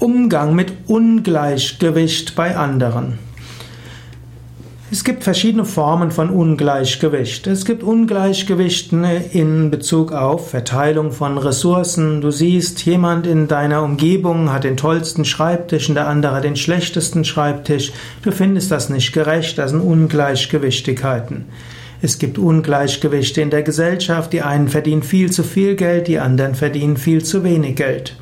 [0.00, 3.18] Umgang mit Ungleichgewicht bei anderen.
[4.92, 7.48] Es gibt verschiedene Formen von Ungleichgewicht.
[7.48, 12.20] Es gibt Ungleichgewichten in Bezug auf Verteilung von Ressourcen.
[12.20, 17.24] Du siehst, jemand in deiner Umgebung hat den tollsten Schreibtisch und der andere den schlechtesten
[17.24, 17.90] Schreibtisch.
[18.22, 21.46] Du findest das nicht gerecht, das sind Ungleichgewichtigkeiten.
[22.00, 24.32] Es gibt Ungleichgewichte in der Gesellschaft.
[24.32, 28.14] Die einen verdienen viel zu viel Geld, die anderen verdienen viel zu wenig Geld.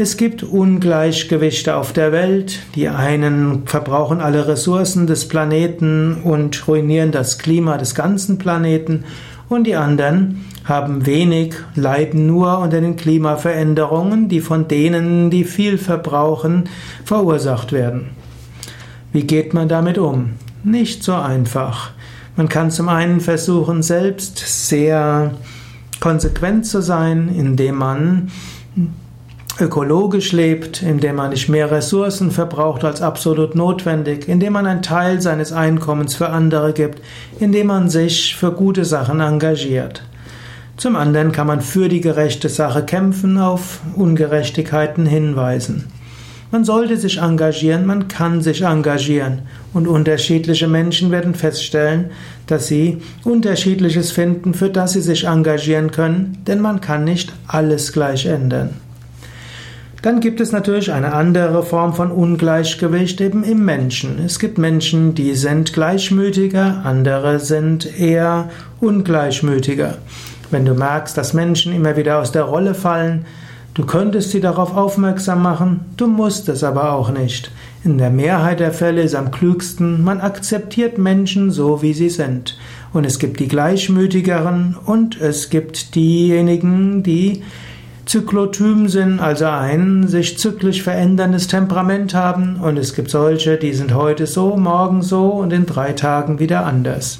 [0.00, 2.60] Es gibt Ungleichgewichte auf der Welt.
[2.76, 9.02] Die einen verbrauchen alle Ressourcen des Planeten und ruinieren das Klima des ganzen Planeten.
[9.48, 15.78] Und die anderen haben wenig, leiden nur unter den Klimaveränderungen, die von denen, die viel
[15.78, 16.68] verbrauchen,
[17.04, 18.10] verursacht werden.
[19.12, 20.34] Wie geht man damit um?
[20.62, 21.90] Nicht so einfach.
[22.36, 25.32] Man kann zum einen versuchen, selbst sehr
[25.98, 28.30] konsequent zu sein, indem man
[29.60, 35.20] ökologisch lebt, indem man nicht mehr Ressourcen verbraucht als absolut notwendig, indem man einen Teil
[35.20, 37.00] seines Einkommens für andere gibt,
[37.40, 40.02] indem man sich für gute Sachen engagiert.
[40.76, 45.86] Zum anderen kann man für die gerechte Sache kämpfen, auf Ungerechtigkeiten hinweisen.
[46.50, 49.42] Man sollte sich engagieren, man kann sich engagieren.
[49.74, 52.06] Und unterschiedliche Menschen werden feststellen,
[52.46, 57.92] dass sie unterschiedliches finden, für das sie sich engagieren können, denn man kann nicht alles
[57.92, 58.70] gleich ändern.
[60.02, 64.20] Dann gibt es natürlich eine andere Form von Ungleichgewicht eben im Menschen.
[64.24, 68.48] Es gibt Menschen, die sind gleichmütiger, andere sind eher
[68.80, 69.98] ungleichmütiger.
[70.52, 73.26] Wenn du merkst, dass Menschen immer wieder aus der Rolle fallen,
[73.74, 77.50] du könntest sie darauf aufmerksam machen, du musst es aber auch nicht.
[77.82, 82.56] In der Mehrheit der Fälle ist am klügsten, man akzeptiert Menschen so, wie sie sind.
[82.92, 87.42] Und es gibt die Gleichmütigeren und es gibt diejenigen, die
[88.08, 93.92] Zyklotypen sind, also ein sich zyklisch veränderndes Temperament haben und es gibt solche, die sind
[93.92, 97.18] heute so, morgen so und in drei Tagen wieder anders.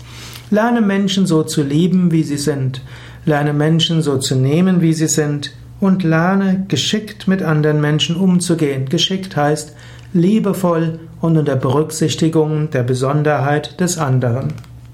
[0.50, 2.80] Lerne Menschen so zu lieben, wie sie sind.
[3.26, 8.88] Lerne Menschen so zu nehmen, wie sie sind und lerne geschickt mit anderen Menschen umzugehen.
[8.88, 9.76] Geschickt heißt
[10.14, 14.54] liebevoll und unter Berücksichtigung der Besonderheit des anderen.